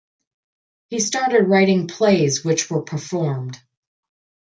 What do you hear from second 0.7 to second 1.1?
He